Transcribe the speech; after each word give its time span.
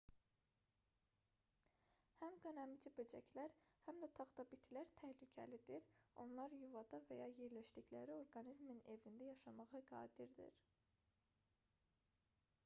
həm 2.21 2.37
qanəmici 2.45 2.91
böcəklər 2.99 3.53
həm 3.89 3.99
də 4.05 4.09
taxtabitilər 4.21 4.89
təhlükəlidir 5.03 5.85
onlar 6.25 6.57
yuvada 6.63 7.01
və 7.11 7.19
ya 7.21 7.29
yerləşdikləri 7.43 8.17
orqanizmin 8.25 8.83
evində 8.97 9.29
yaşamağa 9.33 9.85
qadirdir 9.95 10.59